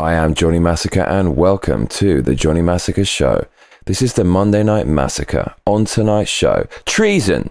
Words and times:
I 0.00 0.14
am 0.14 0.32
Johnny 0.32 0.58
Massacre 0.58 1.02
and 1.02 1.36
welcome 1.36 1.86
to 1.88 2.22
the 2.22 2.34
Johnny 2.34 2.62
Massacre 2.62 3.04
Show. 3.04 3.44
This 3.84 4.00
is 4.00 4.14
the 4.14 4.24
Monday 4.24 4.62
Night 4.62 4.86
Massacre. 4.86 5.54
On 5.66 5.84
tonight's 5.84 6.30
show, 6.30 6.66
treason. 6.86 7.50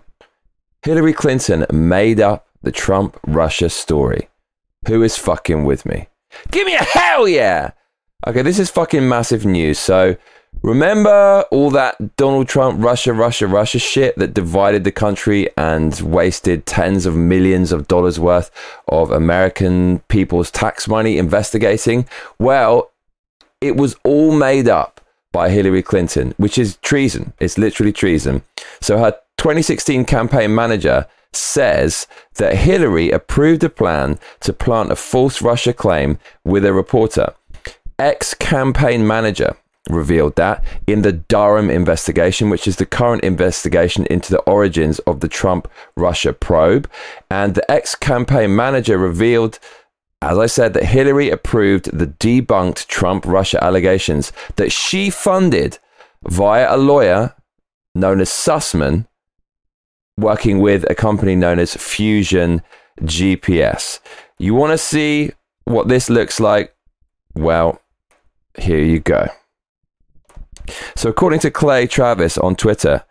Hillary 0.82 1.14
Clinton 1.14 1.68
made 1.72 2.20
up 2.20 2.48
the 2.64 2.72
Trump 2.72 3.20
Russia 3.28 3.70
story. 3.70 4.30
Who 4.88 5.04
is 5.04 5.16
fucking 5.16 5.64
with 5.64 5.86
me? 5.86 6.08
Give 6.50 6.66
me 6.66 6.74
a 6.74 6.84
hell 6.84 7.28
yeah! 7.28 7.74
Okay, 8.28 8.42
this 8.42 8.60
is 8.60 8.70
fucking 8.70 9.08
massive 9.08 9.46
news. 9.46 9.80
So, 9.80 10.18
remember 10.62 11.46
all 11.52 11.70
that 11.72 12.18
Donald 12.18 12.50
Trump 12.50 12.84
Russia, 12.84 13.14
Russia, 13.14 13.48
Russia 13.48 13.80
shit 13.80 14.18
that 14.18 14.34
divided 14.34 14.84
the 14.84 14.92
country 14.92 15.48
and 15.56 15.98
wasted 16.02 16.66
tens 16.66 17.06
of 17.06 17.16
millions 17.16 17.72
of 17.72 17.88
dollars 17.88 18.20
worth 18.20 18.52
of 18.90 19.10
American 19.10 20.00
people's 20.10 20.52
tax 20.52 20.86
money 20.86 21.18
investigating? 21.18 22.10
Well, 22.38 22.92
it 23.62 23.78
was 23.78 23.96
all 24.04 24.34
made 24.38 24.68
up 24.68 25.00
by 25.32 25.50
Hillary 25.50 25.82
Clinton, 25.82 26.34
which 26.36 26.58
is 26.58 26.76
treason. 26.82 27.32
It's 27.40 27.58
literally 27.58 27.94
treason. 27.94 28.44
So, 28.82 28.98
her 28.98 29.12
2016 29.38 30.04
campaign 30.04 30.54
manager 30.54 31.08
says 31.32 32.06
that 32.36 32.58
Hillary 32.58 33.12
approved 33.12 33.64
a 33.64 33.70
plan 33.70 34.20
to 34.42 34.52
plant 34.52 34.92
a 34.92 34.98
false 34.98 35.42
Russia 35.42 35.72
claim 35.72 36.20
with 36.44 36.66
a 36.66 36.74
reporter. 36.74 37.34
Ex 38.00 38.34
campaign 38.34 39.06
manager 39.06 39.56
revealed 39.90 40.36
that 40.36 40.64
in 40.88 41.02
the 41.02 41.12
Durham 41.12 41.70
investigation, 41.70 42.50
which 42.50 42.68
is 42.68 42.78
the 42.78 42.86
current 42.86 43.24
investigation 43.24 44.06
into 44.06 44.32
the 44.32 44.42
origins 44.42 45.00
of 45.00 45.20
the 45.20 45.28
Trump 45.28 45.68
Russia 45.96 46.32
probe. 46.32 46.90
And 47.30 47.56
the 47.56 47.70
ex 47.72 47.96
campaign 47.96 48.56
manager 48.56 48.98
revealed, 48.98 49.60
as 50.22 50.38
I 50.38 50.46
said, 50.46 50.74
that 50.74 50.86
Hillary 50.86 51.30
approved 51.30 51.98
the 51.98 52.08
debunked 52.08 52.88
Trump 52.88 53.26
Russia 53.26 53.64
allegations 53.64 54.32
that 54.56 54.72
she 54.72 55.10
funded 55.10 55.80
via 56.24 56.74
a 56.74 56.78
lawyer 56.78 57.36
known 57.96 58.22
as 58.22 58.30
Sussmann 58.30 59.08
working 60.18 60.60
with 60.60 60.90
a 60.90 60.96
company 60.96 61.36
known 61.36 61.60
as 61.60 61.76
Fusion 61.76 62.62
GPS. 63.02 64.00
You 64.38 64.54
want 64.54 64.72
to 64.72 64.78
see 64.78 65.32
what 65.66 65.88
this 65.88 66.10
looks 66.10 66.40
like? 66.40 66.76
Well, 67.34 67.82
here 68.58 68.84
you 68.84 69.00
go. 69.00 69.28
So, 70.96 71.10
according 71.10 71.40
to 71.40 71.52
Clay 71.52 71.88
Travis 71.88 72.38
on 72.38 72.56
Twitter, 72.56 73.04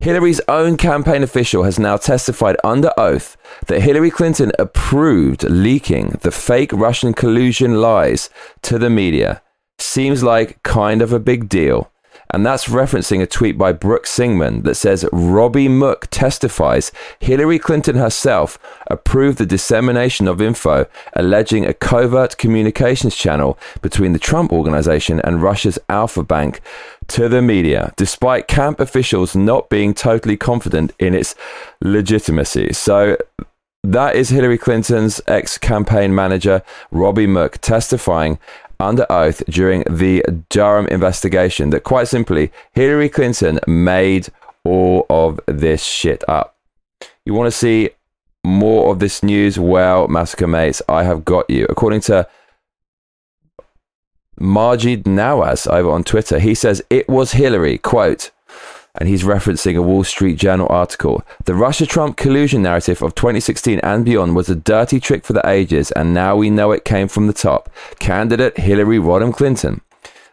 Hillary's 0.00 0.40
own 0.48 0.76
campaign 0.76 1.22
official 1.22 1.62
has 1.62 1.78
now 1.78 1.96
testified 1.96 2.56
under 2.64 2.92
oath 2.98 3.36
that 3.66 3.82
Hillary 3.82 4.10
Clinton 4.10 4.50
approved 4.58 5.44
leaking 5.44 6.18
the 6.22 6.32
fake 6.32 6.72
Russian 6.72 7.14
collusion 7.14 7.80
lies 7.80 8.28
to 8.62 8.80
the 8.80 8.90
media. 8.90 9.42
Seems 9.78 10.24
like 10.24 10.60
kind 10.64 11.02
of 11.02 11.12
a 11.12 11.20
big 11.20 11.48
deal. 11.48 11.91
And 12.30 12.46
that's 12.46 12.68
referencing 12.68 13.20
a 13.20 13.26
tweet 13.26 13.58
by 13.58 13.72
Brooke 13.72 14.06
Singman 14.06 14.62
that 14.62 14.76
says 14.76 15.06
Robby 15.12 15.68
Mook 15.68 16.08
testifies 16.10 16.92
Hillary 17.20 17.58
Clinton 17.58 17.96
herself 17.96 18.58
approved 18.86 19.38
the 19.38 19.46
dissemination 19.46 20.26
of 20.26 20.40
info 20.40 20.86
alleging 21.14 21.66
a 21.66 21.74
covert 21.74 22.38
communications 22.38 23.14
channel 23.14 23.58
between 23.82 24.12
the 24.12 24.18
Trump 24.18 24.52
organization 24.52 25.20
and 25.20 25.42
Russia's 25.42 25.78
Alfa 25.88 26.22
Bank 26.22 26.60
to 27.08 27.28
the 27.28 27.42
media, 27.42 27.92
despite 27.96 28.48
camp 28.48 28.80
officials 28.80 29.36
not 29.36 29.68
being 29.68 29.92
totally 29.92 30.36
confident 30.36 30.92
in 30.98 31.14
its 31.14 31.34
legitimacy. 31.82 32.72
So 32.72 33.16
that 33.84 34.14
is 34.14 34.28
Hillary 34.28 34.58
Clinton's 34.58 35.20
ex 35.26 35.58
campaign 35.58 36.14
manager, 36.14 36.62
Robby 36.92 37.26
Mook, 37.26 37.58
testifying 37.58 38.38
under 38.82 39.06
oath 39.10 39.42
during 39.46 39.84
the 39.88 40.24
Durham 40.48 40.86
investigation 40.88 41.70
that 41.70 41.84
quite 41.84 42.08
simply 42.08 42.52
Hillary 42.72 43.08
Clinton 43.08 43.60
made 43.66 44.28
all 44.64 45.06
of 45.08 45.40
this 45.46 45.82
shit 45.82 46.22
up. 46.28 46.56
You 47.24 47.34
want 47.34 47.52
to 47.52 47.56
see 47.56 47.90
more 48.44 48.90
of 48.90 48.98
this 48.98 49.22
news? 49.22 49.58
Well, 49.58 50.08
Massacre 50.08 50.46
Mates, 50.46 50.82
I 50.88 51.04
have 51.04 51.24
got 51.24 51.48
you. 51.48 51.66
According 51.68 52.00
to 52.02 52.28
Maajid 54.40 55.04
Nawaz 55.04 55.70
over 55.70 55.90
on 55.90 56.04
Twitter, 56.04 56.38
he 56.38 56.54
says 56.54 56.82
it 56.90 57.08
was 57.08 57.32
Hillary, 57.32 57.78
quote, 57.78 58.30
and 58.94 59.08
he's 59.08 59.22
referencing 59.22 59.76
a 59.76 59.82
Wall 59.82 60.04
Street 60.04 60.38
Journal 60.38 60.66
article. 60.68 61.22
The 61.44 61.54
Russia 61.54 61.86
Trump 61.86 62.16
collusion 62.16 62.62
narrative 62.62 63.02
of 63.02 63.14
2016 63.14 63.78
and 63.80 64.04
beyond 64.04 64.36
was 64.36 64.50
a 64.50 64.54
dirty 64.54 65.00
trick 65.00 65.24
for 65.24 65.32
the 65.32 65.48
ages, 65.48 65.90
and 65.92 66.12
now 66.12 66.36
we 66.36 66.50
know 66.50 66.72
it 66.72 66.84
came 66.84 67.08
from 67.08 67.26
the 67.26 67.32
top. 67.32 67.70
Candidate 67.98 68.58
Hillary 68.58 68.98
Rodham 68.98 69.32
Clinton. 69.32 69.80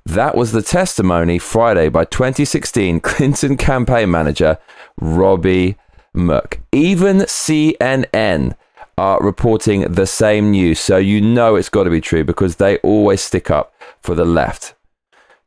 That 0.06 0.36
was 0.36 0.52
the 0.52 0.62
testimony 0.62 1.40
Friday 1.40 1.90
by 1.90 2.06
2016 2.06 3.00
Clinton 3.02 3.58
campaign 3.58 4.12
manager 4.12 4.58
Robby 5.00 5.78
Mook. 6.14 6.60
Even 6.72 7.20
CNN 7.20 8.56
are 8.98 9.22
reporting 9.22 9.82
the 9.82 10.08
same 10.08 10.52
news, 10.52 10.80
so 10.80 10.98
you 10.98 11.22
know 11.22 11.56
it's 11.56 11.70
got 11.70 11.84
to 11.84 11.90
be 11.90 12.02
true 12.02 12.26
because 12.26 12.58
they 12.58 12.78
always 12.80 13.22
stick 13.22 13.50
up 13.50 13.74
for 14.02 14.16
the 14.16 14.26
left. 14.26 14.74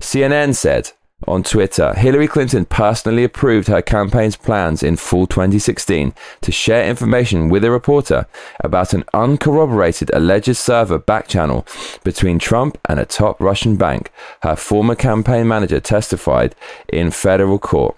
CNN 0.01 0.55
said, 0.55 0.93
on 1.27 1.43
Twitter, 1.43 1.95
Hillary 1.95 2.27
Clinton 2.27 2.65
personally 2.65 3.25
approved 3.25 3.69
her 3.69 3.83
campaign's 3.83 4.37
plans 4.37 4.83
in 4.83 4.97
fall 4.97 5.27
2016 5.27 6.15
to 6.41 6.53
share 6.53 6.89
information 6.89 7.49
with 7.49 7.65
a 7.65 7.71
reporter 7.71 8.27
about 8.61 8.93
an 8.93 9.05
uncorroborated 9.15 10.11
alleged 10.13 10.57
server 10.57 10.99
backchannel 10.99 11.67
between 12.03 12.39
Trump 12.39 12.79
and 12.89 12.99
a 12.99 13.05
top 13.05 13.41
Russian 13.41 13.77
bank, 13.77 14.11
her 14.43 14.57
former 14.57 14.95
campaign 14.95 15.47
manager 15.47 15.81
testified 15.81 16.55
in 16.89 17.11
federal 17.11 17.59
court. 17.59 17.97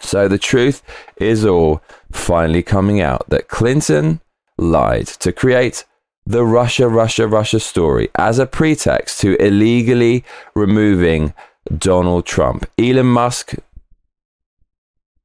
So 0.00 0.28
the 0.28 0.38
truth 0.38 0.82
is 1.16 1.44
all 1.44 1.82
finally 2.12 2.62
coming 2.62 3.00
out 3.00 3.28
that 3.28 3.48
Clinton 3.48 4.20
lied 4.58 5.06
to 5.06 5.32
create 5.32 5.84
the 6.26 6.44
Russia, 6.44 6.88
Russia, 6.88 7.28
Russia 7.28 7.60
story 7.60 8.08
as 8.16 8.38
a 8.38 8.46
pretext 8.46 9.20
to 9.20 9.40
illegally 9.40 10.24
removing 10.54 11.32
Donald 11.76 12.26
Trump. 12.26 12.68
Elon 12.78 13.06
Musk, 13.06 13.54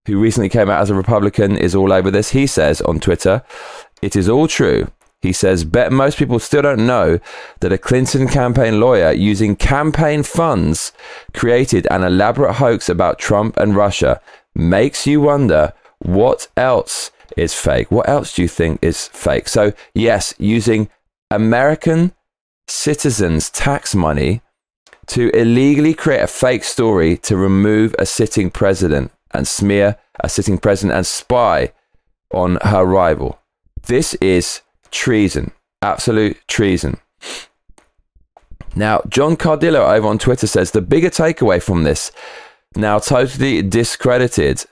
who 0.05 0.19
recently 0.19 0.49
came 0.49 0.69
out 0.69 0.81
as 0.81 0.89
a 0.89 0.95
Republican, 0.95 1.57
is 1.57 1.75
all 1.75 1.93
over 1.93 2.09
this. 2.09 2.31
He 2.31 2.47
says 2.47 2.81
on 2.81 2.99
Twitter, 2.99 3.43
it 4.01 4.15
is 4.15 4.27
all 4.29 4.47
true. 4.47 4.89
He 5.21 5.33
says, 5.33 5.63
bet 5.63 5.91
most 5.91 6.17
people 6.17 6.39
still 6.39 6.63
don't 6.63 6.87
know 6.87 7.19
that 7.59 7.71
a 7.71 7.77
Clinton 7.77 8.27
campaign 8.27 8.79
lawyer 8.79 9.11
using 9.11 9.55
campaign 9.55 10.23
funds 10.23 10.91
created 11.33 11.87
an 11.91 12.03
elaborate 12.03 12.53
hoax 12.53 12.89
about 12.89 13.19
Trump 13.19 13.55
and 13.57 13.75
Russia. 13.75 14.19
Makes 14.55 15.05
you 15.05 15.21
wonder 15.21 15.73
what 15.99 16.47
else 16.57 17.11
is 17.37 17.53
fake. 17.53 17.91
What 17.91 18.09
else 18.09 18.35
do 18.35 18.41
you 18.41 18.47
think 18.47 18.79
is 18.81 19.07
fake? 19.09 19.47
So, 19.47 19.73
yes, 19.93 20.33
using 20.39 20.89
American 21.29 22.13
citizens' 22.67 23.51
tax 23.51 23.93
money 23.93 24.41
to 25.07 25.29
illegally 25.35 25.93
create 25.93 26.21
a 26.21 26.27
fake 26.27 26.63
story 26.63 27.17
to 27.17 27.37
remove 27.37 27.95
a 27.97 28.05
sitting 28.05 28.49
president 28.49 29.11
and 29.31 29.47
smear 29.47 29.97
a 30.19 30.29
sitting 30.29 30.57
president 30.57 30.95
and 30.95 31.05
spy 31.05 31.71
on 32.31 32.57
her 32.63 32.85
rival. 32.85 33.39
This 33.87 34.13
is 34.15 34.61
treason, 34.91 35.51
absolute 35.81 36.37
treason. 36.47 36.99
Now, 38.75 39.01
John 39.09 39.35
Cardillo 39.35 39.89
over 39.93 40.07
on 40.07 40.17
Twitter 40.17 40.47
says 40.47 40.71
the 40.71 40.81
bigger 40.81 41.09
takeaway 41.09 41.61
from 41.61 41.83
this 41.83 42.11
now 42.75 42.99
totally 42.99 43.61
discredited 43.61 44.65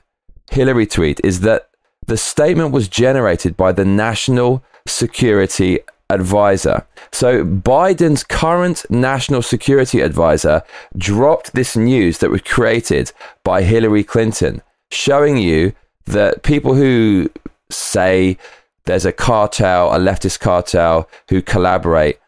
Hillary 0.51 0.87
tweet 0.87 1.19
is 1.23 1.41
that 1.41 1.69
the 2.07 2.17
statement 2.17 2.71
was 2.71 2.87
generated 2.87 3.57
by 3.57 3.71
the 3.71 3.85
National 3.85 4.63
Security 4.87 5.79
advisor. 6.09 6.85
So 7.11 7.45
Biden's 7.45 8.23
current 8.23 8.85
national 8.89 9.41
security 9.41 10.01
advisor 10.01 10.63
dropped 10.97 11.53
this 11.53 11.75
news 11.75 12.17
that 12.19 12.31
was 12.31 12.41
created 12.41 13.11
by 13.43 13.61
Hillary 13.61 14.03
Clinton, 14.03 14.61
showing 14.91 15.37
you 15.37 15.73
that 16.05 16.43
people 16.43 16.73
who 16.73 17.29
say 17.69 18.37
there's 18.85 19.05
a 19.05 19.11
cartel, 19.11 19.93
a 19.93 19.99
leftist 19.99 20.39
cartel, 20.39 21.09
who 21.29 21.41
collaborate. 21.41 22.19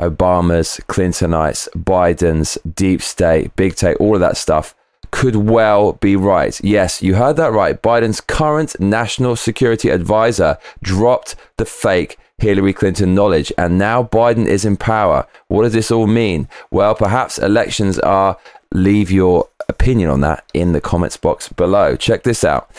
Obama's, 0.00 0.80
Clintonites, 0.88 1.68
Biden's, 1.76 2.56
deep 2.74 3.02
state, 3.02 3.54
big 3.54 3.76
tech, 3.76 4.00
all 4.00 4.14
of 4.14 4.20
that 4.20 4.36
stuff 4.38 4.74
could 5.10 5.36
well 5.36 5.94
be 5.94 6.16
right. 6.16 6.58
Yes, 6.62 7.02
you 7.02 7.16
heard 7.16 7.36
that 7.36 7.52
right. 7.52 7.80
Biden's 7.80 8.20
current 8.20 8.78
national 8.80 9.36
security 9.36 9.90
advisor 9.90 10.56
dropped 10.82 11.36
the 11.56 11.64
fake 11.64 12.16
Hillary 12.40 12.72
Clinton 12.72 13.14
knowledge, 13.14 13.52
and 13.58 13.78
now 13.78 14.02
Biden 14.02 14.46
is 14.46 14.64
in 14.64 14.76
power. 14.76 15.26
What 15.48 15.62
does 15.62 15.72
this 15.72 15.90
all 15.90 16.06
mean? 16.06 16.48
Well, 16.70 16.94
perhaps 16.94 17.38
elections 17.38 17.98
are. 17.98 18.38
Leave 18.72 19.10
your 19.10 19.48
opinion 19.68 20.10
on 20.10 20.20
that 20.20 20.44
in 20.54 20.72
the 20.72 20.80
comments 20.80 21.16
box 21.16 21.48
below. 21.48 21.96
Check 21.96 22.22
this 22.22 22.44
out. 22.44 22.70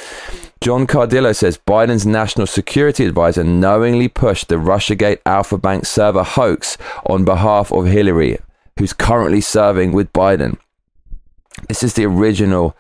John 0.62 0.88
Cardillo 0.88 1.36
says 1.36 1.58
Biden's 1.58 2.06
national 2.06 2.48
security 2.48 3.06
advisor 3.06 3.44
knowingly 3.44 4.08
pushed 4.08 4.48
the 4.48 4.56
Russiagate 4.56 5.20
Alfa 5.26 5.58
Bank 5.58 5.86
server 5.86 6.24
hoax 6.24 6.78
on 7.08 7.26
behalf 7.26 7.74
of 7.74 7.88
Hillary, 7.88 8.38
who's 8.78 8.94
currently 8.94 9.42
serving 9.42 9.92
with 9.92 10.14
Biden. 10.14 10.58
This 11.68 11.84
is 11.84 11.96
the 11.96 12.06
original 12.06 12.78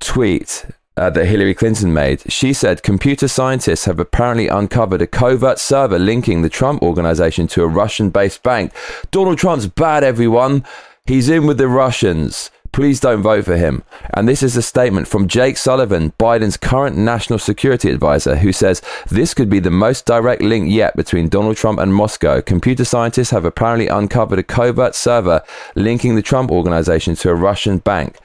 tweet 0.00 0.66
uh, 0.96 1.10
that 1.10 1.26
Hillary 1.26 1.54
Clinton 1.54 1.92
made. 1.92 2.30
She 2.30 2.52
said 2.52 2.82
computer 2.82 3.28
scientists 3.28 3.84
have 3.84 3.98
apparently 3.98 4.48
uncovered 4.48 5.02
a 5.02 5.06
covert 5.06 5.58
server 5.58 5.98
linking 5.98 6.42
the 6.42 6.48
Trump 6.48 6.82
organization 6.82 7.46
to 7.48 7.62
a 7.62 7.68
Russian 7.68 8.10
based 8.10 8.42
bank. 8.42 8.72
Donald 9.10 9.38
Trump's 9.38 9.66
bad, 9.66 10.04
everyone. 10.04 10.64
He's 11.06 11.28
in 11.28 11.46
with 11.46 11.58
the 11.58 11.68
Russians. 11.68 12.50
Please 12.72 12.98
don't 12.98 13.22
vote 13.22 13.44
for 13.44 13.56
him. 13.56 13.84
And 14.14 14.28
this 14.28 14.42
is 14.42 14.56
a 14.56 14.62
statement 14.62 15.06
from 15.06 15.28
Jake 15.28 15.56
Sullivan, 15.56 16.12
Biden's 16.18 16.56
current 16.56 16.96
national 16.96 17.38
security 17.38 17.88
advisor, 17.88 18.34
who 18.34 18.52
says 18.52 18.82
this 19.08 19.32
could 19.32 19.48
be 19.48 19.60
the 19.60 19.70
most 19.70 20.06
direct 20.06 20.42
link 20.42 20.68
yet 20.68 20.96
between 20.96 21.28
Donald 21.28 21.56
Trump 21.56 21.78
and 21.78 21.94
Moscow. 21.94 22.40
Computer 22.40 22.84
scientists 22.84 23.30
have 23.30 23.44
apparently 23.44 23.86
uncovered 23.86 24.40
a 24.40 24.42
covert 24.42 24.96
server 24.96 25.42
linking 25.76 26.16
the 26.16 26.22
Trump 26.22 26.50
organization 26.50 27.14
to 27.14 27.30
a 27.30 27.34
Russian 27.34 27.78
bank. 27.78 28.18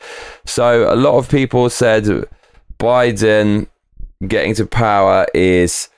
So 0.46 0.92
a 0.92 0.96
lot 0.96 1.20
of 1.20 1.30
people 1.30 1.70
said 1.70 2.26
Biden 2.80 3.68
getting 4.28 4.56
to 4.56 4.66
power 4.66 5.28
is 5.34 5.90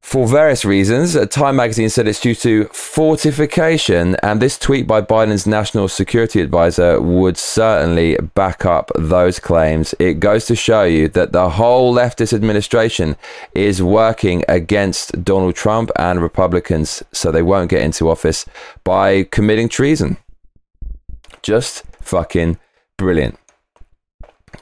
for 0.00 0.28
various 0.28 0.64
reasons. 0.64 1.16
Time 1.30 1.56
magazine 1.56 1.88
said 1.90 2.06
it's 2.06 2.20
due 2.20 2.36
to 2.36 2.66
fortification, 2.66 4.14
and 4.22 4.40
this 4.40 4.56
tweet 4.56 4.86
by 4.86 5.02
Biden's 5.02 5.48
national 5.48 5.88
security 5.88 6.40
advisor 6.40 7.00
would 7.00 7.36
certainly 7.36 8.16
back 8.34 8.64
up 8.64 8.92
those 8.94 9.40
claims. 9.40 9.94
It 9.98 10.20
goes 10.20 10.46
to 10.46 10.54
show 10.54 10.84
you 10.84 11.08
that 11.08 11.32
the 11.32 11.50
whole 11.50 11.92
leftist 11.92 12.32
administration 12.32 13.16
is 13.52 13.82
working 13.82 14.44
against 14.48 15.24
Donald 15.24 15.56
Trump 15.56 15.90
and 15.96 16.22
Republicans 16.22 17.02
so 17.12 17.32
they 17.32 17.42
won't 17.42 17.68
get 17.68 17.82
into 17.82 18.08
office 18.08 18.46
by 18.84 19.24
committing 19.24 19.68
treason. 19.68 20.18
Just 21.42 21.82
fucking 22.00 22.58
brilliant. 22.96 23.38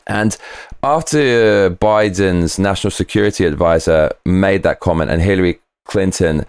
And 0.07 0.37
after 0.83 1.71
Biden's 1.71 2.59
national 2.59 2.91
security 2.91 3.47
advisor 3.47 4.11
made 4.25 4.63
that 4.63 4.81
comment 4.81 5.11
and 5.11 5.23
Hillary 5.23 5.61
Clinton 5.85 6.47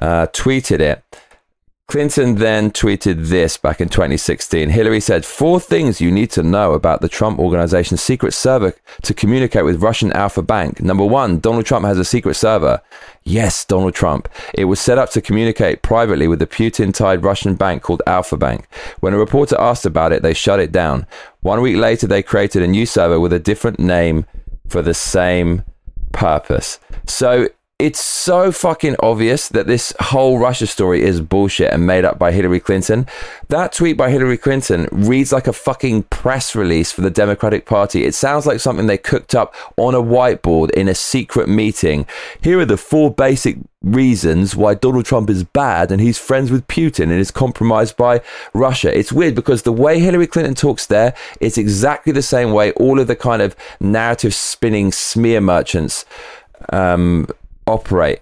uh, 0.00 0.26
tweeted 0.28 0.80
it, 0.80 1.02
Clinton 1.88 2.34
then 2.34 2.70
tweeted 2.70 3.28
this 3.28 3.56
back 3.56 3.80
in 3.80 3.88
2016. 3.88 4.68
Hillary 4.68 5.00
said, 5.00 5.24
Four 5.24 5.58
things 5.58 6.02
you 6.02 6.12
need 6.12 6.30
to 6.32 6.42
know 6.42 6.74
about 6.74 7.00
the 7.00 7.08
Trump 7.08 7.38
organization's 7.38 8.02
secret 8.02 8.34
server 8.34 8.74
to 9.00 9.14
communicate 9.14 9.64
with 9.64 9.82
Russian 9.82 10.12
Alfa 10.12 10.42
Bank. 10.42 10.82
Number 10.82 11.06
one, 11.06 11.40
Donald 11.40 11.64
Trump 11.64 11.86
has 11.86 11.98
a 11.98 12.04
secret 12.04 12.34
server. 12.34 12.82
Yes, 13.24 13.64
Donald 13.64 13.94
Trump. 13.94 14.28
It 14.52 14.66
was 14.66 14.78
set 14.78 14.98
up 14.98 15.08
to 15.12 15.22
communicate 15.22 15.80
privately 15.80 16.28
with 16.28 16.40
the 16.40 16.46
Putin 16.46 16.92
tied 16.92 17.24
Russian 17.24 17.54
bank 17.54 17.82
called 17.82 18.02
Alfa 18.06 18.36
Bank. 18.36 18.68
When 19.00 19.14
a 19.14 19.18
reporter 19.18 19.56
asked 19.58 19.86
about 19.86 20.12
it, 20.12 20.22
they 20.22 20.34
shut 20.34 20.60
it 20.60 20.70
down. 20.70 21.06
One 21.40 21.62
week 21.62 21.78
later, 21.78 22.06
they 22.06 22.22
created 22.22 22.62
a 22.62 22.68
new 22.68 22.84
server 22.84 23.18
with 23.18 23.32
a 23.32 23.38
different 23.38 23.78
name 23.78 24.26
for 24.68 24.82
the 24.82 24.92
same 24.92 25.64
purpose. 26.12 26.80
So 27.06 27.48
it's 27.78 28.00
so 28.00 28.50
fucking 28.50 28.96
obvious 28.98 29.48
that 29.50 29.68
this 29.68 29.94
whole 30.00 30.38
Russia 30.38 30.66
story 30.66 31.02
is 31.02 31.20
bullshit 31.20 31.72
and 31.72 31.86
made 31.86 32.04
up 32.04 32.18
by 32.18 32.32
Hillary 32.32 32.58
Clinton. 32.58 33.06
That 33.48 33.72
tweet 33.72 33.96
by 33.96 34.10
Hillary 34.10 34.36
Clinton 34.36 34.88
reads 34.90 35.30
like 35.30 35.46
a 35.46 35.52
fucking 35.52 36.04
press 36.04 36.56
release 36.56 36.90
for 36.90 37.02
the 37.02 37.10
Democratic 37.10 37.66
Party. 37.66 38.04
It 38.04 38.16
sounds 38.16 38.46
like 38.46 38.58
something 38.58 38.88
they 38.88 38.98
cooked 38.98 39.32
up 39.32 39.54
on 39.76 39.94
a 39.94 40.02
whiteboard 40.02 40.70
in 40.70 40.88
a 40.88 40.94
secret 40.94 41.48
meeting. 41.48 42.04
Here 42.42 42.58
are 42.58 42.64
the 42.64 42.76
four 42.76 43.14
basic 43.14 43.58
reasons 43.80 44.56
why 44.56 44.74
Donald 44.74 45.04
Trump 45.04 45.30
is 45.30 45.44
bad 45.44 45.92
and 45.92 46.00
he's 46.00 46.18
friends 46.18 46.50
with 46.50 46.66
Putin 46.66 47.04
and 47.04 47.20
is 47.20 47.30
compromised 47.30 47.96
by 47.96 48.20
Russia. 48.54 48.96
It's 48.96 49.12
weird 49.12 49.36
because 49.36 49.62
the 49.62 49.72
way 49.72 50.00
Hillary 50.00 50.26
Clinton 50.26 50.56
talks 50.56 50.86
there 50.86 51.14
is 51.40 51.56
exactly 51.56 52.12
the 52.12 52.22
same 52.22 52.52
way 52.52 52.72
all 52.72 52.98
of 52.98 53.06
the 53.06 53.14
kind 53.14 53.40
of 53.40 53.54
narrative 53.78 54.34
spinning 54.34 54.90
smear 54.90 55.40
merchants 55.40 56.04
um, 56.72 57.28
operate. 57.68 58.20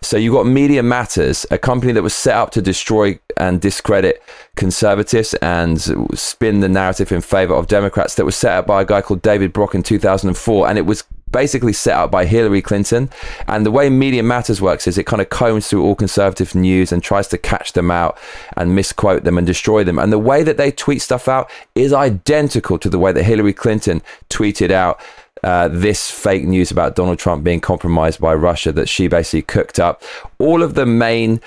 So 0.00 0.16
you've 0.16 0.34
got 0.34 0.46
Media 0.46 0.82
Matters, 0.82 1.44
a 1.50 1.58
company 1.58 1.92
that 1.92 2.02
was 2.02 2.14
set 2.14 2.36
up 2.36 2.50
to 2.52 2.62
destroy 2.62 3.18
and 3.36 3.60
discredit 3.60 4.22
conservatives 4.54 5.34
and 5.34 5.80
spin 6.16 6.60
the 6.60 6.68
narrative 6.68 7.10
in 7.10 7.20
favor 7.20 7.54
of 7.54 7.66
Democrats. 7.66 8.14
That 8.14 8.24
was 8.24 8.36
set 8.36 8.52
up 8.52 8.66
by 8.66 8.82
a 8.82 8.84
guy 8.84 9.02
called 9.02 9.22
David 9.22 9.52
Brock 9.52 9.74
in 9.74 9.82
2004, 9.82 10.68
and 10.68 10.78
it 10.78 10.82
was 10.82 11.04
basically 11.32 11.72
set 11.72 11.96
up 11.96 12.12
by 12.12 12.24
Hillary 12.24 12.62
Clinton. 12.62 13.10
And 13.48 13.66
the 13.66 13.72
way 13.72 13.90
Media 13.90 14.22
Matters 14.22 14.62
works 14.62 14.86
is 14.86 14.96
it 14.96 15.06
kind 15.06 15.20
of 15.20 15.30
combs 15.30 15.68
through 15.68 15.82
all 15.82 15.96
conservative 15.96 16.54
news 16.54 16.92
and 16.92 17.02
tries 17.02 17.26
to 17.28 17.38
catch 17.38 17.72
them 17.72 17.90
out 17.90 18.16
and 18.56 18.76
misquote 18.76 19.24
them 19.24 19.36
and 19.36 19.44
destroy 19.44 19.82
them. 19.82 19.98
And 19.98 20.12
the 20.12 20.18
way 20.18 20.44
that 20.44 20.56
they 20.56 20.70
tweet 20.70 21.02
stuff 21.02 21.26
out 21.26 21.50
is 21.74 21.92
identical 21.92 22.78
to 22.78 22.88
the 22.88 23.00
way 23.00 23.10
that 23.10 23.24
Hillary 23.24 23.52
Clinton 23.52 24.00
tweeted 24.30 24.70
out 24.70 25.00
uh, 25.44 25.68
this 25.68 26.10
fake 26.10 26.44
news 26.44 26.70
about 26.70 26.96
Donald 26.96 27.18
Trump 27.18 27.44
being 27.44 27.60
compromised 27.60 28.18
by 28.18 28.34
Russia 28.34 28.72
that 28.72 28.88
she 28.88 29.08
basically 29.08 29.42
cooked 29.42 29.78
up. 29.78 30.02
All 30.38 30.62
of 30.62 30.72
the 30.72 30.86
main 30.86 31.38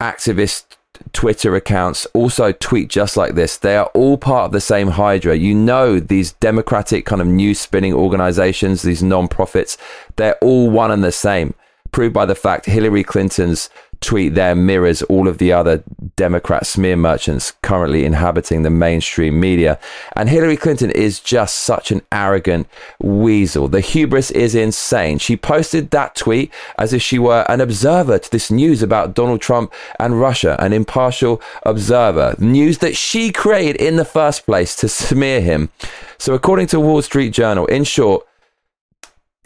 activist 0.00 0.76
Twitter 1.12 1.56
accounts 1.56 2.06
also 2.14 2.52
tweet 2.52 2.88
just 2.88 3.16
like 3.16 3.34
this. 3.34 3.56
They 3.56 3.76
are 3.76 3.86
all 3.86 4.16
part 4.18 4.46
of 4.46 4.52
the 4.52 4.60
same 4.60 4.88
Hydra. 4.88 5.34
You 5.34 5.54
know, 5.54 5.98
these 5.98 6.32
democratic 6.34 7.04
kind 7.06 7.20
of 7.20 7.26
news 7.26 7.58
spinning 7.58 7.92
organizations, 7.92 8.82
these 8.82 9.02
non 9.02 9.26
profits, 9.26 9.76
they're 10.14 10.38
all 10.40 10.70
one 10.70 10.92
and 10.92 11.02
the 11.02 11.10
same. 11.10 11.54
Proved 11.90 12.14
by 12.14 12.26
the 12.26 12.36
fact 12.36 12.66
Hillary 12.66 13.02
Clinton's 13.02 13.68
tweet 14.00 14.34
there 14.34 14.54
mirrors 14.54 15.02
all 15.02 15.28
of 15.28 15.38
the 15.38 15.52
other 15.52 15.82
Democrat 16.16 16.66
smear 16.66 16.96
merchants 16.96 17.52
currently 17.62 18.04
inhabiting 18.04 18.62
the 18.62 18.70
mainstream 18.70 19.38
media. 19.38 19.78
And 20.16 20.28
Hillary 20.28 20.56
Clinton 20.56 20.90
is 20.90 21.20
just 21.20 21.56
such 21.56 21.90
an 21.90 22.02
arrogant 22.10 22.66
weasel. 23.00 23.68
The 23.68 23.80
hubris 23.80 24.30
is 24.30 24.54
insane. 24.54 25.18
She 25.18 25.36
posted 25.36 25.90
that 25.90 26.14
tweet 26.14 26.52
as 26.78 26.92
if 26.92 27.02
she 27.02 27.18
were 27.18 27.44
an 27.48 27.60
observer 27.60 28.18
to 28.18 28.30
this 28.30 28.50
news 28.50 28.82
about 28.82 29.14
Donald 29.14 29.40
Trump 29.40 29.72
and 29.98 30.20
Russia, 30.20 30.56
an 30.58 30.72
impartial 30.72 31.40
observer. 31.64 32.34
News 32.38 32.78
that 32.78 32.96
she 32.96 33.30
created 33.32 33.76
in 33.76 33.96
the 33.96 34.04
first 34.04 34.46
place 34.46 34.74
to 34.76 34.88
smear 34.88 35.40
him. 35.40 35.70
So, 36.18 36.34
according 36.34 36.68
to 36.68 36.80
Wall 36.80 37.02
Street 37.02 37.30
Journal, 37.30 37.66
in 37.66 37.84
short, 37.84 38.26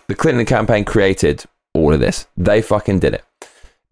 the 0.07 0.15
Clinton 0.15 0.45
campaign 0.47 0.85
created 0.85 1.45
all 1.73 1.93
of 1.93 2.01
this. 2.01 2.27
They 2.37 2.63
fucking 2.63 3.01
did 3.01 3.15
it. 3.15 3.25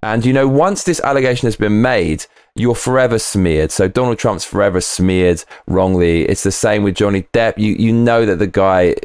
And 0.03 0.25
you 0.25 0.33
know, 0.33 0.49
once 0.49 0.85
this 0.85 1.01
allegation 1.01 1.47
has 1.47 1.57
been 1.57 1.81
made, 1.81 2.27
you're 2.55 2.75
forever 2.75 3.19
smeared. 3.19 3.71
So 3.71 3.89
Donald 3.89 4.19
Trump's 4.19 4.45
forever 4.45 4.81
smeared 4.81 5.45
wrongly. 5.67 6.23
It's 6.23 6.43
the 6.43 6.53
same 6.53 6.83
with 6.83 6.97
Johnny 6.97 7.23
Depp. 7.33 7.59
You 7.59 7.75
you 7.75 7.93
know 7.93 8.27
that 8.27 8.39
the 8.39 8.47
guy 8.47 8.97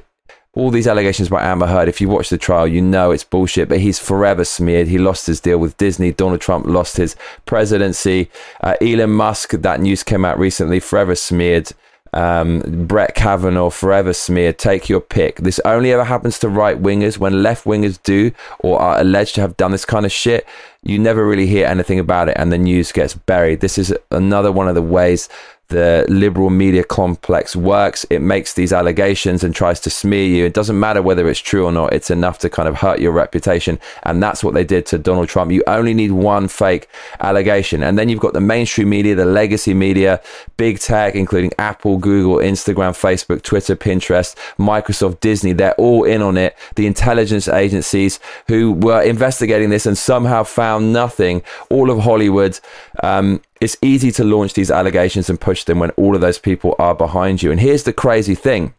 all 0.57 0.71
these 0.71 0.87
allegations 0.87 1.29
by 1.29 1.43
Amber 1.43 1.67
Heard, 1.67 1.87
if 1.87 2.01
you 2.01 2.09
watch 2.09 2.29
the 2.29 2.37
trial, 2.37 2.67
you 2.67 2.81
know 2.81 3.11
it's 3.11 3.23
bullshit, 3.23 3.69
but 3.69 3.79
he's 3.79 3.99
forever 3.99 4.43
smeared. 4.43 4.87
He 4.87 4.97
lost 4.97 5.27
his 5.27 5.39
deal 5.39 5.59
with 5.59 5.77
Disney. 5.77 6.11
Donald 6.11 6.41
Trump 6.41 6.65
lost 6.65 6.97
his 6.97 7.15
presidency. 7.45 8.31
Uh, 8.61 8.73
Elon 8.81 9.11
Musk, 9.11 9.51
that 9.51 9.79
news 9.79 10.01
came 10.01 10.25
out 10.25 10.39
recently, 10.39 10.79
forever 10.79 11.13
smeared. 11.13 11.73
Um, 12.17 12.87
Brett 12.87 13.13
Kavanaugh, 13.13 13.69
forever 13.69 14.11
smeared. 14.11 14.57
Take 14.57 14.89
your 14.89 14.99
pick. 14.99 15.35
This 15.35 15.59
only 15.65 15.91
ever 15.91 16.03
happens 16.03 16.39
to 16.39 16.49
right 16.49 16.81
wingers. 16.81 17.19
When 17.19 17.43
left 17.43 17.65
wingers 17.65 18.01
do 18.01 18.31
or 18.57 18.81
are 18.81 18.99
alleged 18.99 19.35
to 19.35 19.41
have 19.41 19.55
done 19.55 19.71
this 19.71 19.85
kind 19.85 20.03
of 20.03 20.11
shit, 20.11 20.47
you 20.81 20.97
never 20.97 21.23
really 21.23 21.45
hear 21.45 21.67
anything 21.67 21.99
about 21.99 22.27
it 22.27 22.37
and 22.39 22.51
the 22.51 22.57
news 22.57 22.91
gets 22.91 23.13
buried. 23.13 23.59
This 23.59 23.77
is 23.77 23.93
another 24.09 24.51
one 24.51 24.67
of 24.67 24.73
the 24.73 24.81
ways 24.81 25.29
the 25.69 26.05
liberal 26.07 26.49
media 26.49 26.83
complex 26.83 27.55
works. 27.55 28.05
It 28.09 28.21
makes 28.21 28.53
these 28.53 28.71
allegations 28.71 29.43
and 29.43 29.53
tries 29.53 29.79
to 29.81 29.89
smear 29.89 30.25
you. 30.25 30.45
It 30.45 30.53
doesn't 30.53 30.79
matter 30.79 31.01
whether 31.01 31.27
it's 31.27 31.39
true 31.39 31.65
or 31.65 31.71
not. 31.71 31.93
It's 31.93 32.09
enough 32.09 32.39
to 32.39 32.49
kind 32.49 32.69
of 32.69 32.75
hurt 32.75 32.99
your 32.99 33.11
reputation. 33.11 33.79
And 34.03 34.23
that's 34.23 34.43
what 34.43 34.53
they 34.53 34.63
did 34.63 34.85
to 34.87 34.97
Donald 34.97 35.27
Trump. 35.27 35.51
You 35.51 35.63
only 35.67 35.93
need 35.93 36.11
one 36.11 36.47
fake 36.47 36.87
allegation. 37.19 37.83
And 37.83 37.97
then 37.97 38.07
you've 38.07 38.19
got 38.21 38.33
the 38.33 38.41
mainstream 38.41 38.89
media, 38.89 39.15
the 39.15 39.25
legacy 39.25 39.73
media, 39.73 40.21
big 40.55 40.79
tech, 40.79 41.15
including 41.15 41.51
Apple, 41.59 41.97
Google, 41.97 42.37
Instagram, 42.37 42.91
Facebook, 42.91 43.41
Twitter, 43.41 43.75
Pinterest, 43.75 44.35
Microsoft, 44.57 45.19
Disney. 45.19 45.51
They're 45.51 45.75
all 45.75 46.05
in 46.05 46.21
on 46.21 46.37
it. 46.37 46.57
The 46.75 46.87
intelligence 46.87 47.47
agencies 47.47 48.19
who 48.47 48.71
were 48.71 49.01
investigating 49.01 49.69
this 49.69 49.85
and 49.85 49.97
somehow 49.97 50.43
found 50.43 50.93
nothing. 50.93 51.43
All 51.69 51.91
of 51.91 51.99
Hollywood. 51.99 52.59
Um, 53.03 53.41
it's 53.61 53.77
easy 53.81 54.11
to 54.11 54.23
launch 54.23 54.53
these 54.53 54.71
allegations 54.71 55.29
and 55.29 55.39
push 55.39 55.63
them 55.63 55.79
when 55.79 55.91
all 55.91 56.15
of 56.15 56.21
those 56.21 56.39
people 56.39 56.75
are 56.79 56.95
behind 56.95 57.41
you. 57.41 57.51
And 57.51 57.59
here's 57.59 57.83
the 57.83 57.93
crazy 57.93 58.35
thing 58.35 58.73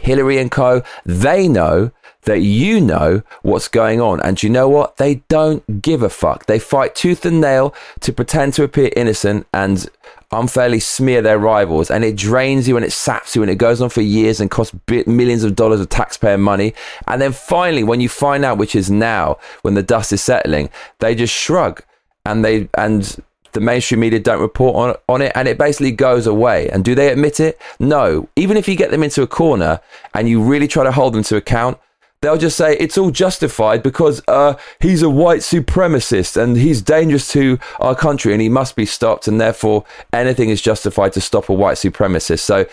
Hillary 0.00 0.38
and 0.38 0.50
co, 0.50 0.82
they 1.04 1.48
know 1.48 1.92
that 2.22 2.40
you 2.40 2.80
know 2.80 3.22
what's 3.42 3.68
going 3.68 4.00
on. 4.00 4.20
And 4.22 4.42
you 4.42 4.50
know 4.50 4.68
what? 4.68 4.96
They 4.96 5.16
don't 5.28 5.82
give 5.82 6.02
a 6.02 6.08
fuck. 6.08 6.46
They 6.46 6.58
fight 6.58 6.94
tooth 6.94 7.24
and 7.24 7.40
nail 7.40 7.74
to 8.00 8.12
pretend 8.12 8.54
to 8.54 8.64
appear 8.64 8.90
innocent 8.96 9.46
and 9.52 9.88
unfairly 10.32 10.80
smear 10.80 11.22
their 11.22 11.38
rivals. 11.38 11.90
And 11.90 12.04
it 12.04 12.16
drains 12.16 12.66
you 12.66 12.76
and 12.76 12.84
it 12.84 12.92
saps 12.92 13.36
you 13.36 13.42
and 13.42 13.50
it 13.50 13.56
goes 13.56 13.80
on 13.80 13.90
for 13.90 14.00
years 14.00 14.40
and 14.40 14.50
costs 14.50 14.74
millions 15.06 15.44
of 15.44 15.54
dollars 15.54 15.80
of 15.80 15.88
taxpayer 15.88 16.38
money. 16.38 16.74
And 17.06 17.20
then 17.20 17.32
finally, 17.32 17.84
when 17.84 18.00
you 18.00 18.08
find 18.08 18.44
out, 18.44 18.58
which 18.58 18.74
is 18.74 18.90
now, 18.90 19.38
when 19.62 19.74
the 19.74 19.82
dust 19.82 20.12
is 20.12 20.22
settling, 20.22 20.70
they 21.00 21.14
just 21.14 21.34
shrug 21.34 21.82
and 22.24 22.44
they, 22.44 22.68
and 22.74 23.22
the 23.54 23.60
mainstream 23.60 24.00
media 24.00 24.20
don't 24.20 24.40
report 24.40 24.76
on, 24.76 24.96
on 25.08 25.22
it 25.22 25.32
and 25.34 25.48
it 25.48 25.56
basically 25.56 25.92
goes 25.92 26.26
away. 26.26 26.68
And 26.68 26.84
do 26.84 26.94
they 26.94 27.08
admit 27.08 27.40
it? 27.40 27.58
No. 27.80 28.28
Even 28.36 28.56
if 28.56 28.68
you 28.68 28.76
get 28.76 28.90
them 28.90 29.02
into 29.02 29.22
a 29.22 29.26
corner 29.26 29.80
and 30.12 30.28
you 30.28 30.42
really 30.42 30.68
try 30.68 30.84
to 30.84 30.92
hold 30.92 31.14
them 31.14 31.22
to 31.24 31.36
account, 31.36 31.78
they'll 32.20 32.38
just 32.38 32.56
say 32.56 32.76
it's 32.78 32.96
all 32.96 33.10
justified 33.10 33.82
because 33.82 34.22
uh, 34.28 34.54
he's 34.80 35.02
a 35.02 35.10
white 35.10 35.40
supremacist 35.40 36.36
and 36.36 36.56
he's 36.56 36.80
dangerous 36.82 37.28
to 37.32 37.58
our 37.80 37.94
country 37.94 38.32
and 38.32 38.42
he 38.42 38.48
must 38.48 38.76
be 38.76 38.86
stopped 38.86 39.28
and 39.28 39.40
therefore 39.40 39.84
anything 40.12 40.48
is 40.50 40.60
justified 40.62 41.12
to 41.12 41.20
stop 41.20 41.48
a 41.48 41.52
white 41.52 41.76
supremacist. 41.76 42.40
So 42.40 42.66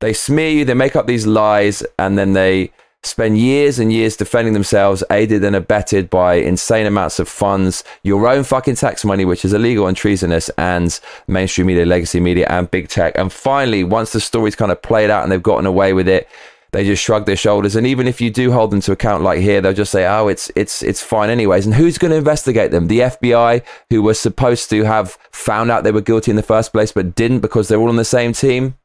they 0.00 0.12
smear 0.12 0.50
you, 0.50 0.64
they 0.64 0.74
make 0.74 0.96
up 0.96 1.06
these 1.06 1.26
lies, 1.26 1.82
and 1.98 2.18
then 2.18 2.32
they 2.32 2.72
spend 3.02 3.38
years 3.38 3.78
and 3.78 3.92
years 3.92 4.16
defending 4.16 4.52
themselves, 4.52 5.02
aided 5.10 5.42
and 5.44 5.56
abetted 5.56 6.10
by 6.10 6.34
insane 6.34 6.86
amounts 6.86 7.18
of 7.18 7.28
funds, 7.28 7.82
your 8.02 8.28
own 8.28 8.44
fucking 8.44 8.74
tax 8.74 9.04
money, 9.04 9.24
which 9.24 9.44
is 9.44 9.52
illegal 9.52 9.86
and 9.86 9.96
treasonous, 9.96 10.48
and 10.50 11.00
mainstream 11.26 11.66
media, 11.66 11.86
legacy 11.86 12.20
media, 12.20 12.46
and 12.50 12.70
big 12.70 12.88
tech. 12.88 13.16
And 13.16 13.32
finally, 13.32 13.84
once 13.84 14.12
the 14.12 14.20
story's 14.20 14.56
kind 14.56 14.70
of 14.70 14.82
played 14.82 15.10
out 15.10 15.22
and 15.22 15.32
they've 15.32 15.42
gotten 15.42 15.66
away 15.66 15.92
with 15.92 16.08
it, 16.08 16.28
they 16.72 16.84
just 16.84 17.02
shrug 17.02 17.26
their 17.26 17.36
shoulders. 17.36 17.74
And 17.74 17.86
even 17.86 18.06
if 18.06 18.20
you 18.20 18.30
do 18.30 18.52
hold 18.52 18.70
them 18.70 18.80
to 18.82 18.92
account, 18.92 19.24
like 19.24 19.40
here, 19.40 19.60
they'll 19.60 19.72
just 19.72 19.90
say, 19.90 20.06
"Oh, 20.06 20.28
it's 20.28 20.52
it's 20.54 20.82
it's 20.82 21.02
fine, 21.02 21.30
anyways." 21.30 21.66
And 21.66 21.74
who's 21.74 21.98
going 21.98 22.12
to 22.12 22.16
investigate 22.16 22.70
them? 22.70 22.86
The 22.86 23.00
FBI, 23.00 23.62
who 23.88 24.02
were 24.02 24.14
supposed 24.14 24.70
to 24.70 24.84
have 24.84 25.18
found 25.32 25.70
out 25.70 25.84
they 25.84 25.92
were 25.92 26.00
guilty 26.00 26.30
in 26.30 26.36
the 26.36 26.42
first 26.42 26.72
place, 26.72 26.92
but 26.92 27.14
didn't 27.14 27.40
because 27.40 27.68
they're 27.68 27.80
all 27.80 27.88
on 27.88 27.96
the 27.96 28.04
same 28.04 28.32
team. 28.32 28.76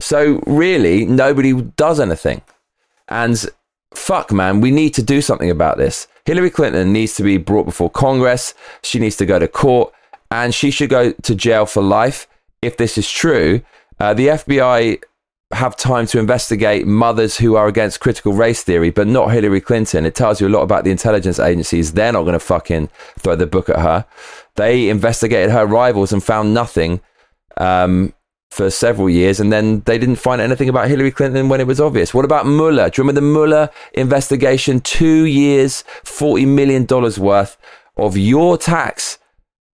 So 0.00 0.40
really, 0.46 1.04
nobody 1.04 1.52
does 1.54 2.00
anything. 2.00 2.42
And 3.08 3.44
fuck, 3.94 4.32
man, 4.32 4.60
we 4.60 4.70
need 4.70 4.94
to 4.94 5.02
do 5.02 5.20
something 5.20 5.50
about 5.50 5.78
this. 5.78 6.08
Hillary 6.24 6.50
Clinton 6.50 6.92
needs 6.92 7.14
to 7.16 7.22
be 7.22 7.36
brought 7.36 7.64
before 7.64 7.90
Congress. 7.90 8.54
She 8.82 8.98
needs 8.98 9.16
to 9.16 9.26
go 9.26 9.38
to 9.38 9.48
court, 9.48 9.92
and 10.30 10.54
she 10.54 10.70
should 10.70 10.90
go 10.90 11.12
to 11.12 11.34
jail 11.34 11.66
for 11.66 11.82
life 11.82 12.26
if 12.62 12.76
this 12.76 12.98
is 12.98 13.10
true. 13.10 13.62
Uh, 13.98 14.12
the 14.12 14.28
FBI 14.28 15.00
have 15.52 15.76
time 15.76 16.06
to 16.08 16.18
investigate 16.18 16.86
mothers 16.86 17.36
who 17.36 17.54
are 17.54 17.68
against 17.68 18.00
critical 18.00 18.32
race 18.32 18.64
theory, 18.64 18.90
but 18.90 19.06
not 19.06 19.30
Hillary 19.30 19.60
Clinton. 19.60 20.04
It 20.04 20.16
tells 20.16 20.40
you 20.40 20.48
a 20.48 20.50
lot 20.50 20.62
about 20.62 20.84
the 20.84 20.90
intelligence 20.90 21.38
agencies. 21.38 21.92
They're 21.92 22.12
not 22.12 22.22
going 22.22 22.32
to 22.32 22.40
fucking 22.40 22.90
throw 23.20 23.36
the 23.36 23.46
book 23.46 23.68
at 23.68 23.78
her. 23.78 24.04
They 24.56 24.88
investigated 24.88 25.50
her 25.50 25.64
rivals 25.64 26.12
and 26.12 26.22
found 26.22 26.52
nothing 26.52 27.00
um, 27.58 28.12
for 28.50 28.70
several 28.70 29.10
years, 29.10 29.40
and 29.40 29.52
then 29.52 29.80
they 29.86 29.98
didn't 29.98 30.16
find 30.16 30.40
anything 30.40 30.68
about 30.68 30.88
Hillary 30.88 31.10
Clinton 31.10 31.48
when 31.48 31.60
it 31.60 31.66
was 31.66 31.80
obvious. 31.80 32.14
What 32.14 32.24
about 32.24 32.46
Mueller? 32.46 32.88
Do 32.88 33.00
you 33.00 33.06
remember 33.06 33.20
the 33.20 33.26
Mueller 33.26 33.70
investigation? 33.92 34.80
Two 34.80 35.24
years, 35.24 35.84
$40 36.04 36.46
million 36.46 36.86
worth 36.86 37.56
of 37.96 38.16
your 38.16 38.56
tax 38.56 39.18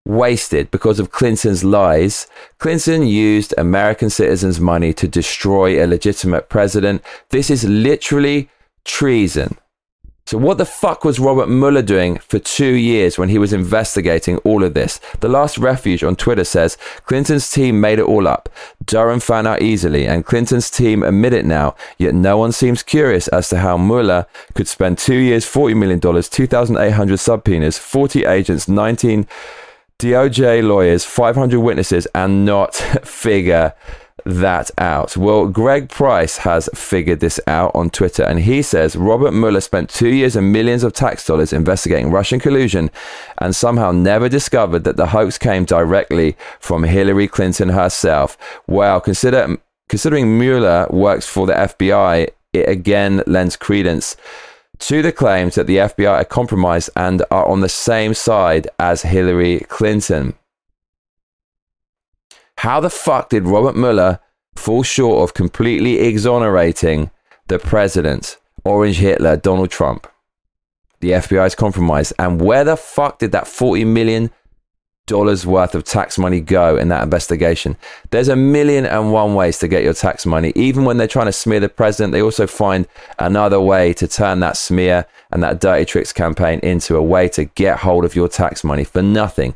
wasted 0.06 0.72
because 0.72 1.00
of 1.00 1.12
Clinton's 1.12 1.64
lies. 1.64 2.28
Clinton 2.58 3.06
used 3.06 3.54
American 3.58 4.10
citizens' 4.10 4.60
money 4.60 4.94
to 4.94 5.08
destroy 5.08 5.84
a 5.84 5.86
legitimate 5.86 6.50
president. 6.50 7.04
This 7.30 7.50
is 7.50 7.64
literally 7.64 8.50
treason. 8.84 9.58
So, 10.26 10.38
what 10.38 10.58
the 10.58 10.66
fuck 10.66 11.04
was 11.04 11.20
Robert 11.20 11.50
Mueller 11.50 11.82
doing 11.82 12.18
for 12.20 12.40
two 12.40 12.74
years 12.74 13.18
when 13.18 13.30
he 13.30 13.38
was 13.38 13.52
investigating 13.52 14.38
all 14.40 14.64
of 14.64 14.74
this? 14.74 15.02
The 15.20 15.28
Last 15.28 15.58
Refuge 15.58 16.04
on 16.04 16.16
Twitter 16.16 16.44
says 16.44 16.78
Clinton's 17.06 17.50
team 17.52 17.82
made 17.82 18.00
it 18.00 18.06
all 18.06 18.28
up. 18.28 18.48
Durham 18.86 19.20
found 19.20 19.48
out 19.48 19.62
easily, 19.62 20.08
and 20.08 20.26
Clinton's 20.26 20.70
team 20.70 21.04
admit 21.04 21.34
it 21.34 21.46
now, 21.46 21.76
yet 21.98 22.14
no 22.14 22.38
one 22.38 22.52
seems 22.52 22.84
curious 22.84 23.28
as 23.30 23.50
to 23.50 23.58
how 23.58 23.78
Mueller 23.78 24.26
could 24.54 24.68
spend 24.68 24.98
two 25.00 25.16
years, 25.16 25.46
$40 25.46 25.76
million, 25.76 26.00
2,800 26.00 27.18
subpoenas, 27.18 27.78
40 27.78 28.26
agents, 28.26 28.68
19 28.68 29.28
DOJ 30.00 30.68
lawyers, 30.68 31.04
500 31.04 31.60
witnesses, 31.60 32.08
and 32.16 32.46
not 32.46 32.76
figure 33.04 33.74
that 34.26 34.72
out? 34.78 35.18
Well, 35.18 35.48
Greg 35.48 35.90
Price 35.90 36.38
has 36.38 36.70
figured 36.74 37.20
this 37.20 37.40
out 37.48 37.72
on 37.76 37.90
Twitter, 37.90 38.24
and 38.24 38.40
he 38.40 38.62
says 38.62 38.96
Robert 38.96 39.32
Mueller 39.34 39.62
spent 39.62 39.90
two 39.90 40.10
years 40.10 40.36
and 40.36 40.52
millions 40.52 40.84
of 40.84 40.94
tax 40.94 41.26
dollars 41.26 41.54
investigating 41.54 42.12
Russian 42.12 42.40
collusion 42.40 42.92
and 43.38 43.56
somehow 43.56 43.92
never 43.92 44.30
discovered 44.30 44.84
that 44.84 44.98
the 44.98 45.08
hoax 45.08 45.38
came 45.38 45.66
directly 45.66 46.36
from 46.60 46.84
Hillary 46.84 47.28
Clinton 47.28 47.70
herself. 47.70 48.38
Well, 48.68 49.02
consider, 49.02 49.58
considering 49.90 50.38
Mueller 50.38 50.88
works 50.90 51.28
for 51.28 51.48
the 51.48 51.54
FBI, 51.54 52.30
it 52.54 52.70
again 52.70 53.24
lends 53.28 53.56
credence 53.56 54.18
to 54.80 55.02
the 55.02 55.12
claims 55.12 55.56
that 55.56 55.68
the 55.68 55.78
FBI 55.78 56.22
are 56.22 56.26
compromised 56.26 56.90
and 56.96 57.24
are 57.30 57.46
on 57.46 57.62
the 57.62 57.70
same 57.70 58.14
side 58.14 58.68
as 58.80 59.04
Hillary 59.04 59.60
Clinton. 59.70 60.34
How 62.62 62.80
the 62.80 62.92
fuck 62.92 63.30
did 63.30 63.48
Robert 63.48 63.76
Mueller 63.76 64.20
fall 64.56 64.84
short 64.84 65.28
of 65.28 65.34
completely 65.34 65.98
exonerating 65.98 67.10
the 67.48 67.58
president, 67.58 68.38
Orange 68.64 68.98
Hitler, 68.98 69.36
Donald 69.36 69.72
Trump? 69.72 70.06
The 71.00 71.10
FBI 71.10 71.48
is 71.48 71.56
compromised. 71.56 72.14
And 72.20 72.40
where 72.40 72.64
the 72.64 72.78
fuck 72.78 73.18
did 73.18 73.32
that 73.32 73.48
40 73.48 73.86
million 73.86 74.30
dollars 75.08 75.46
worth 75.46 75.76
of 75.76 75.84
tax 75.84 76.18
money 76.18 76.40
go 76.40 76.78
in 76.78 76.88
that 76.90 77.04
investigation. 77.04 77.76
There's 78.12 78.28
a 78.30 78.36
million 78.36 78.86
and 78.86 79.12
one 79.12 79.34
ways 79.34 79.58
to 79.60 79.68
get 79.68 79.84
your 79.84 79.94
tax 79.94 80.26
money. 80.26 80.54
Even 80.56 80.86
when 80.86 80.98
they're 80.98 81.08
trying 81.08 81.26
to 81.26 81.34
smear 81.34 81.60
the 81.60 81.68
president, 81.68 82.14
they 82.14 82.22
also 82.22 82.48
find 82.48 82.88
another 83.20 83.60
way 83.60 83.94
to 83.94 84.08
turn 84.08 84.40
that 84.40 84.56
smear 84.56 85.06
and 85.32 85.44
that 85.44 85.60
dirty 85.60 85.86
tricks 85.86 86.14
campaign 86.14 86.60
into 86.62 86.96
a 86.96 87.02
way 87.02 87.28
to 87.30 87.46
get 87.46 87.80
hold 87.80 88.06
of 88.06 88.16
your 88.16 88.28
tax 88.28 88.64
money 88.64 88.84
for 88.84 89.02
nothing. 89.02 89.56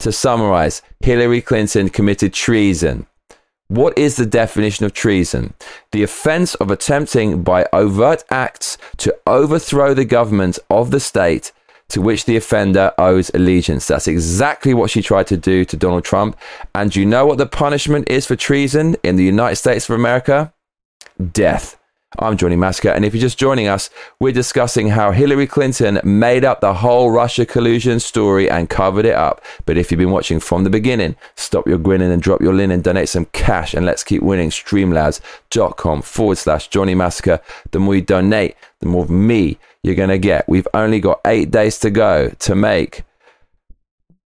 To 0.00 0.12
summarize, 0.12 0.82
Hillary 1.00 1.40
Clinton 1.40 1.88
committed 1.88 2.32
treason. 2.32 3.06
What 3.68 3.98
is 3.98 4.16
the 4.16 4.26
definition 4.26 4.86
of 4.86 4.92
treason? 4.92 5.54
The 5.90 6.04
offense 6.04 6.54
of 6.56 6.70
attempting 6.70 7.42
by 7.42 7.66
overt 7.72 8.22
acts 8.30 8.78
to 8.98 9.16
overthrow 9.26 9.94
the 9.94 10.04
government 10.04 10.58
of 10.70 10.92
the 10.92 11.00
state 11.00 11.52
to 11.88 12.00
which 12.00 12.24
the 12.24 12.36
offender 12.36 12.92
owes 12.98 13.30
allegiance. 13.34 13.86
That's 13.86 14.08
exactly 14.08 14.74
what 14.74 14.90
she 14.90 15.02
tried 15.02 15.26
to 15.28 15.36
do 15.36 15.64
to 15.64 15.76
Donald 15.76 16.04
Trump. 16.04 16.36
And 16.74 16.94
you 16.94 17.06
know 17.06 17.26
what 17.26 17.38
the 17.38 17.46
punishment 17.46 18.08
is 18.08 18.26
for 18.26 18.36
treason 18.36 18.96
in 19.02 19.16
the 19.16 19.24
United 19.24 19.56
States 19.56 19.88
of 19.88 19.94
America? 19.94 20.52
Death. 21.32 21.78
I'm 22.18 22.36
Johnny 22.36 22.56
Massacre, 22.56 22.90
and 22.90 23.04
if 23.04 23.14
you're 23.14 23.20
just 23.20 23.38
joining 23.38 23.66
us, 23.66 23.90
we're 24.20 24.32
discussing 24.32 24.88
how 24.88 25.10
Hillary 25.10 25.46
Clinton 25.46 26.00
made 26.04 26.44
up 26.44 26.60
the 26.60 26.72
whole 26.72 27.10
Russia 27.10 27.44
collusion 27.44 27.98
story 27.98 28.48
and 28.48 28.70
covered 28.70 29.04
it 29.04 29.14
up. 29.14 29.44
But 29.66 29.76
if 29.76 29.90
you've 29.90 29.98
been 29.98 30.12
watching 30.12 30.38
from 30.38 30.62
the 30.62 30.70
beginning, 30.70 31.16
stop 31.34 31.66
your 31.66 31.78
grinning 31.78 32.12
and 32.12 32.22
drop 32.22 32.40
your 32.40 32.54
linen, 32.54 32.80
donate 32.80 33.08
some 33.08 33.26
cash, 33.26 33.74
and 33.74 33.84
let's 33.84 34.04
keep 34.04 34.22
winning. 34.22 34.50
Streamlabs.com 34.50 36.02
forward 36.02 36.38
slash 36.38 36.68
Johnny 36.68 36.94
Massacre. 36.94 37.40
The 37.72 37.80
more 37.80 37.96
you 37.96 38.02
donate, 38.02 38.56
the 38.78 38.86
more 38.86 39.02
of 39.02 39.10
me 39.10 39.58
you're 39.82 39.94
going 39.96 40.08
to 40.08 40.18
get. 40.18 40.48
We've 40.48 40.68
only 40.72 41.00
got 41.00 41.20
eight 41.24 41.50
days 41.50 41.78
to 41.80 41.90
go 41.90 42.30
to 42.30 42.54
make 42.54 43.02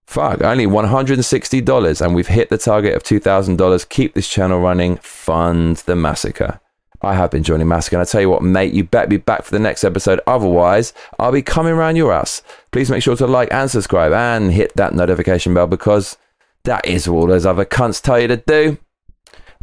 fuck, 0.07 0.43
only 0.43 0.67
$160 0.67 2.01
and 2.01 2.15
we've 2.15 2.27
hit 2.27 2.51
the 2.51 2.59
target 2.59 2.95
of 2.95 3.03
$2,000. 3.05 3.89
Keep 3.89 4.15
this 4.15 4.29
channel 4.29 4.61
running. 4.61 4.97
Fund 4.99 5.77
the 5.79 5.97
massacre. 5.97 6.61
I 7.03 7.15
have 7.15 7.31
been 7.31 7.43
Johnny 7.43 7.65
Massacre, 7.65 7.97
and 7.97 8.03
I 8.03 8.05
tell 8.05 8.21
you 8.21 8.31
what, 8.31 8.43
mate, 8.43 8.75
you 8.75 8.85
better 8.85 9.09
be 9.09 9.17
back 9.17 9.43
for 9.43 9.53
the 9.53 9.59
next 9.59 9.85
episode. 9.85 10.21
Otherwise, 10.27 10.93
I'll 11.19 11.33
be 11.33 11.43
coming 11.43 11.73
around 11.73 11.97
your 11.97 12.13
ass. 12.13 12.43
Please 12.73 12.91
make 12.91 13.03
sure 13.03 13.17
to 13.17 13.27
like 13.27 13.53
and 13.53 13.71
subscribe 13.71 14.13
and 14.13 14.53
hit 14.53 14.77
that 14.77 14.95
notification 14.95 15.55
bell 15.55 15.67
because 15.67 16.19
that 16.65 16.87
is 16.87 17.09
what 17.09 17.19
all 17.19 17.27
those 17.27 17.47
other 17.47 17.65
cunts 17.65 18.03
tell 18.03 18.21
you 18.21 18.29
to 18.29 18.37
do. 18.37 18.79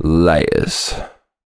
Laters. 0.02 1.10